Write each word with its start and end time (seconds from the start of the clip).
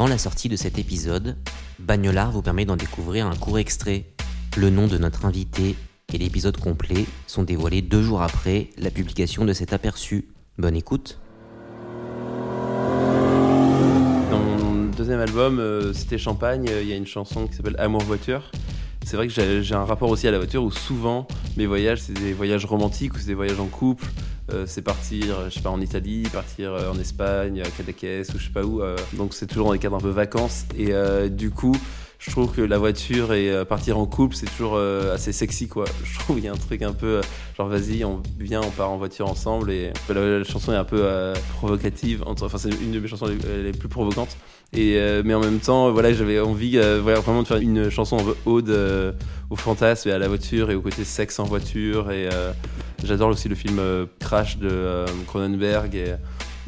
Avant 0.00 0.08
la 0.08 0.16
sortie 0.16 0.48
de 0.48 0.56
cet 0.56 0.78
épisode, 0.78 1.36
Bagnolard 1.78 2.32
vous 2.32 2.40
permet 2.40 2.64
d'en 2.64 2.76
découvrir 2.76 3.26
un 3.26 3.36
court 3.36 3.58
extrait. 3.58 4.06
Le 4.56 4.70
nom 4.70 4.86
de 4.86 4.96
notre 4.96 5.26
invité 5.26 5.76
et 6.10 6.16
l'épisode 6.16 6.56
complet 6.56 7.04
sont 7.26 7.42
dévoilés 7.42 7.82
deux 7.82 8.00
jours 8.00 8.22
après 8.22 8.70
la 8.78 8.90
publication 8.90 9.44
de 9.44 9.52
cet 9.52 9.74
aperçu. 9.74 10.28
Bonne 10.56 10.74
écoute. 10.74 11.20
Dans 14.30 14.38
mon 14.38 14.86
deuxième 14.86 15.20
album, 15.20 15.58
euh, 15.58 15.92
Cité 15.92 16.16
Champagne, 16.16 16.66
euh, 16.70 16.80
il 16.80 16.88
y 16.88 16.94
a 16.94 16.96
une 16.96 17.06
chanson 17.06 17.46
qui 17.46 17.56
s'appelle 17.56 17.76
Amour 17.78 18.00
Voiture. 18.04 18.50
C'est 19.04 19.18
vrai 19.18 19.28
que 19.28 19.60
j'ai 19.60 19.74
un 19.74 19.84
rapport 19.84 20.08
aussi 20.08 20.26
à 20.26 20.30
la 20.30 20.38
voiture 20.38 20.64
où 20.64 20.70
souvent 20.70 21.28
mes 21.58 21.66
voyages, 21.66 22.00
c'est 22.00 22.14
des 22.14 22.32
voyages 22.32 22.64
romantiques 22.64 23.16
ou 23.16 23.18
c'est 23.18 23.26
des 23.26 23.34
voyages 23.34 23.60
en 23.60 23.66
couple. 23.66 24.06
Euh, 24.52 24.64
c'est 24.66 24.82
partir, 24.82 25.38
euh, 25.38 25.48
je 25.48 25.54
sais 25.54 25.60
pas, 25.60 25.70
en 25.70 25.80
Italie, 25.80 26.24
partir 26.32 26.72
euh, 26.72 26.90
en 26.90 26.98
Espagne, 26.98 27.62
à 27.62 27.70
Cadaqués 27.70 28.22
ou 28.34 28.38
je 28.38 28.44
sais 28.44 28.50
pas 28.50 28.64
où. 28.64 28.82
donc 29.14 29.34
c'est 29.34 29.46
toujours 29.46 29.66
dans 29.66 29.72
des 29.72 29.78
cadres 29.78 29.96
un 29.96 30.00
peu 30.00 30.10
vacances. 30.10 30.64
Et 30.76 30.92
du 31.30 31.50
coup, 31.50 31.76
je 32.18 32.30
trouve 32.30 32.52
que 32.52 32.60
la 32.60 32.78
voiture 32.78 33.32
et 33.32 33.64
partir 33.64 33.98
en 33.98 34.06
couple, 34.06 34.36
c'est 34.36 34.46
toujours 34.46 34.78
assez 34.78 35.32
sexy, 35.32 35.68
quoi. 35.68 35.84
Je 36.04 36.18
trouve 36.18 36.36
qu'il 36.36 36.44
y 36.44 36.48
a 36.48 36.52
un 36.52 36.56
truc 36.56 36.82
un 36.82 36.92
peu 36.92 37.20
genre, 37.56 37.68
vas-y, 37.68 38.04
on 38.04 38.22
vient, 38.38 38.60
on 38.60 38.70
part 38.70 38.90
en 38.90 38.98
voiture 38.98 39.28
ensemble. 39.28 39.70
Et 39.70 39.92
la, 40.08 40.44
chanson 40.44 40.72
est 40.72 40.76
un 40.76 40.84
peu 40.84 41.32
provocative. 41.56 42.22
Enfin, 42.26 42.58
c'est 42.58 42.70
une 42.82 42.92
de 42.92 43.00
mes 43.00 43.08
chansons 43.08 43.26
les, 43.26 43.62
les 43.62 43.72
plus 43.72 43.88
provocantes. 43.88 44.36
Et, 44.72 44.98
mais 45.24 45.34
en 45.34 45.40
même 45.40 45.60
temps, 45.60 45.90
voilà, 45.92 46.12
j'avais 46.12 46.40
envie 46.40 46.76
vraiment 46.76 47.42
de 47.42 47.48
faire 47.48 47.58
une 47.58 47.90
chanson 47.90 48.18
peu 48.18 48.34
ode 48.46 49.14
au 49.50 49.56
fantasme 49.56 50.08
et 50.08 50.12
à 50.12 50.18
la 50.18 50.28
voiture 50.28 50.70
et 50.70 50.74
au 50.74 50.80
côté 50.80 51.04
sexe 51.04 51.38
en 51.38 51.44
voiture. 51.44 52.10
Et 52.10 52.28
j'adore 53.04 53.30
aussi 53.30 53.48
le 53.48 53.54
film 53.54 53.78
euh, 53.78 54.06
Crash 54.18 54.58
de 54.58 54.68
euh, 54.70 55.06
Cronenberg. 55.26 55.94
Et, 55.94 56.14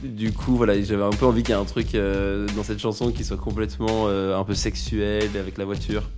du 0.02 0.33
coup, 0.33 0.56
voilà, 0.56 0.80
j'avais 0.83 1.02
un 1.02 1.11
peu 1.11 1.27
envie 1.27 1.42
qu'il 1.42 1.55
y 1.55 1.58
ait 1.58 1.61
un 1.61 1.64
truc 1.64 1.94
euh, 1.94 2.48
dans 2.56 2.64
cette 2.64 2.80
chanson 2.80 3.12
qui 3.12 3.22
soit 3.22 3.36
complètement 3.36 4.08
un 4.08 4.44
peu 4.44 4.55
sexuel 4.55 5.30
avec 5.38 5.58
la 5.58 5.64
voiture. 5.64 6.10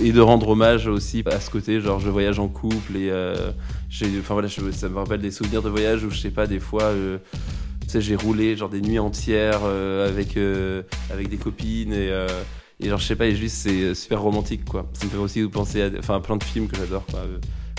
Et 0.00 0.12
de 0.12 0.20
rendre 0.20 0.48
hommage 0.48 0.86
aussi 0.86 1.22
à 1.26 1.40
ce 1.40 1.50
côté, 1.50 1.80
genre 1.80 2.00
je 2.00 2.08
voyage 2.10 2.38
en 2.38 2.48
couple 2.48 2.96
et 2.96 3.10
euh, 3.10 3.52
enfin 4.20 4.34
voilà, 4.34 4.48
ça 4.48 4.88
me 4.88 4.96
rappelle 4.98 5.20
des 5.20 5.30
souvenirs 5.30 5.62
de 5.62 5.70
voyage 5.70 6.04
où 6.04 6.10
je 6.10 6.18
sais 6.18 6.30
pas, 6.30 6.46
des 6.46 6.60
fois, 6.60 6.92
tu 7.82 7.88
sais, 7.88 8.02
j'ai 8.02 8.16
roulé 8.16 8.56
genre 8.56 8.68
des 8.68 8.82
nuits 8.82 8.98
entières 8.98 9.64
avec 9.64 10.38
avec 11.10 11.28
des 11.28 11.38
copines 11.38 11.92
et 11.92 12.88
genre 12.88 12.98
je 12.98 13.06
sais 13.06 13.16
pas, 13.16 13.26
et 13.26 13.34
juste 13.34 13.56
c'est 13.56 13.94
super 13.94 14.20
romantique 14.20 14.64
quoi. 14.66 14.86
Ça 14.92 15.06
me 15.06 15.10
fait 15.10 15.16
aussi 15.16 15.42
penser 15.44 15.82
à 15.82 16.20
plein 16.20 16.36
de 16.36 16.44
films 16.44 16.68
que 16.68 16.76
j'adore, 16.76 17.04
quoi. 17.06 17.20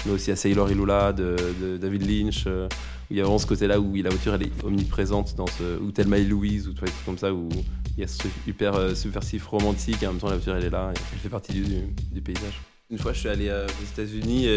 Mais 0.06 0.12
aussi 0.12 0.32
à 0.32 0.36
Sailor 0.36 0.70
et 0.70 0.76
Lula 0.76 1.14
de, 1.14 1.36
de 1.62 1.78
David 1.78 2.10
Lynch. 2.10 2.46
euh, 2.48 2.68
où 3.10 3.14
il 3.14 3.18
y 3.18 3.22
a 3.22 3.24
vraiment 3.24 3.38
ce 3.38 3.48
côté-là 3.48 3.80
où 3.80 3.96
la 3.96 4.10
voiture 4.10 4.34
elle 4.34 4.44
est 4.44 4.64
omniprésente 4.64 5.36
dans 5.36 5.48
ce 5.48 5.80
ou 5.82 5.92
Thelma 5.92 6.18
et 6.18 6.26
Louise 6.26 6.68
ou 6.68 6.74
trucs 6.74 6.92
comme 7.06 7.18
ça 7.18 7.34
où 7.34 7.48
il 7.96 8.02
y 8.02 8.04
a 8.04 8.08
ce 8.08 8.18
truc 8.18 8.34
hyper 8.46 8.76
euh, 8.76 8.94
subversif 8.96 9.48
romantique 9.48 10.04
et 10.04 10.08
en 10.08 10.12
même 10.12 10.20
temps 10.20 10.28
la 10.28 10.36
voiture 10.36 10.56
elle 10.56 10.66
est 10.66 10.70
là 10.70 10.92
et 10.94 11.00
elle 11.14 11.20
fait 11.20 11.30
partie 11.30 11.54
du, 11.54 12.22
paysage. 12.22 12.62
Une 12.90 12.98
fois 12.98 13.14
je 13.14 13.20
suis 13.20 13.30
allé 13.30 13.48
euh, 13.48 13.66
aux 13.66 13.94
États-Unis 13.94 14.48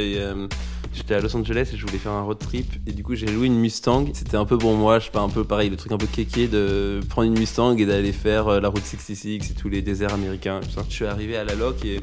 j'étais 0.93 1.15
à 1.15 1.21
Los 1.21 1.35
Angeles 1.37 1.71
et 1.73 1.77
je 1.77 1.87
voulais 1.87 1.99
faire 1.99 2.13
un 2.13 2.23
road 2.23 2.39
trip 2.39 2.67
et 2.87 2.93
du 2.93 3.05
coup 3.05 3.15
j'ai 3.15 3.27
loué 3.27 3.47
une 3.47 3.59
Mustang. 3.59 4.07
C'était 4.15 4.37
un 4.37 4.45
peu 4.45 4.59
pour 4.59 4.75
moi, 4.75 4.99
je 4.99 5.05
sais 5.05 5.11
pas, 5.13 5.21
un 5.21 5.29
peu 5.29 5.45
pareil, 5.45 5.71
le 5.71 5.77
truc 5.77 5.93
un 5.93 5.99
peu 5.99 6.07
kéké 6.07 6.49
de 6.49 7.01
prendre 7.09 7.29
une 7.29 7.39
Mustang 7.39 7.77
et 7.77 7.87
d'aller 7.87 8.13
faire 8.13 8.61
la 8.61 8.69
route 8.69 8.85
66 8.85 9.51
et 9.51 9.55
tous 9.55 9.69
les 9.69 9.83
déserts 9.83 10.13
américains. 10.13 10.61
et 10.61 10.65
tout 10.67 10.73
ça. 10.73 10.85
Je 10.89 10.95
suis 10.95 11.05
arrivé 11.05 11.37
à 11.37 11.45
la 11.45 11.55
loc 11.55 11.85
et 11.85 12.01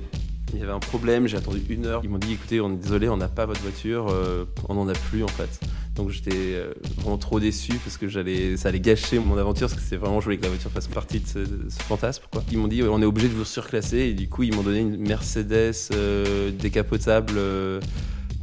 il 0.53 0.59
y 0.59 0.63
avait 0.63 0.71
un 0.71 0.79
problème, 0.79 1.27
j'ai 1.27 1.37
attendu 1.37 1.61
une 1.69 1.85
heure. 1.85 2.01
Ils 2.03 2.09
m'ont 2.09 2.17
dit 2.17 2.33
écoutez, 2.33 2.61
on 2.61 2.71
est 2.71 2.77
désolé, 2.77 3.09
on 3.09 3.17
n'a 3.17 3.27
pas 3.27 3.45
votre 3.45 3.61
voiture, 3.61 4.07
euh, 4.09 4.45
on 4.69 4.75
n'en 4.75 4.87
a 4.87 4.93
plus 4.93 5.23
en 5.23 5.27
fait. 5.27 5.59
Donc 5.97 6.11
j'étais 6.11 6.31
euh, 6.35 6.73
vraiment 6.97 7.17
trop 7.17 7.39
déçu 7.39 7.73
parce 7.83 7.97
que 7.97 8.07
j'allais, 8.07 8.55
ça 8.55 8.69
allait 8.69 8.79
gâcher 8.79 9.17
mon 9.17 9.35
aventure 9.37 9.67
parce 9.67 9.81
que 9.81 9.85
c'est 9.85 9.97
vraiment 9.97 10.19
je 10.19 10.25
voulais 10.25 10.37
que 10.37 10.43
la 10.43 10.49
voiture 10.49 10.69
fasse 10.69 10.87
partie 10.87 11.19
de 11.19 11.27
ce, 11.27 11.39
ce 11.45 11.83
fantasme. 11.83 12.23
Quoi. 12.31 12.43
Ils 12.51 12.59
m'ont 12.59 12.67
dit 12.67 12.83
on 12.83 13.01
est 13.01 13.05
obligé 13.05 13.27
de 13.27 13.33
vous 13.33 13.45
surclasser 13.45 13.97
et 13.97 14.13
du 14.13 14.29
coup 14.29 14.43
ils 14.43 14.55
m'ont 14.55 14.61
donné 14.61 14.79
une 14.79 14.95
Mercedes 14.97 15.73
euh, 15.91 16.51
décapotable 16.51 17.33
euh, 17.35 17.81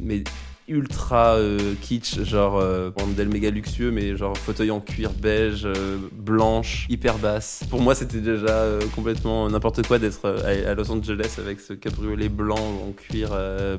mais 0.01 0.23
ultra 0.67 1.35
euh, 1.35 1.73
kitsch, 1.81 2.23
genre 2.23 2.57
euh, 2.59 2.91
méga 3.31 3.49
luxueux, 3.49 3.91
mais 3.91 4.15
genre 4.17 4.37
fauteuil 4.37 4.71
en 4.71 4.79
cuir 4.79 5.11
beige, 5.11 5.65
euh, 5.65 5.97
blanche, 6.11 6.87
hyper 6.89 7.17
basse. 7.17 7.63
Pour 7.69 7.81
moi, 7.81 7.95
c'était 7.95 8.19
déjà 8.19 8.47
euh, 8.49 8.81
complètement 8.95 9.49
n'importe 9.49 9.85
quoi 9.87 9.99
d'être 9.99 10.25
euh, 10.25 10.65
à, 10.65 10.71
à 10.71 10.73
Los 10.73 10.91
Angeles 10.91 11.35
avec 11.37 11.59
ce 11.59 11.73
cabriolet 11.73 12.29
blanc 12.29 12.55
en 12.57 12.91
cuir 12.91 13.29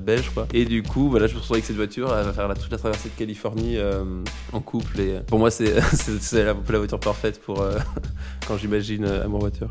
beige, 0.00 0.30
quoi. 0.30 0.46
Et 0.52 0.64
du 0.64 0.82
coup, 0.82 1.08
voilà, 1.08 1.26
je 1.26 1.34
me 1.34 1.38
retrouve 1.38 1.56
avec 1.56 1.64
cette 1.64 1.76
voiture, 1.76 2.14
elle 2.16 2.24
va 2.24 2.32
faire 2.32 2.48
la, 2.48 2.54
toute 2.54 2.70
la 2.70 2.78
traversée 2.78 3.08
de 3.08 3.18
Californie 3.18 3.76
en 4.52 4.60
couple. 4.60 5.00
Et 5.00 5.20
pour 5.26 5.38
moi, 5.38 5.50
c'est 5.50 5.74
la, 5.74 6.44
la 6.44 6.78
voiture 6.78 7.00
parfaite 7.00 7.40
pour 7.40 7.64
quand 8.46 8.56
j'imagine 8.56 9.04
euh, 9.04 9.24
Amour 9.24 9.40
voiture. 9.40 9.70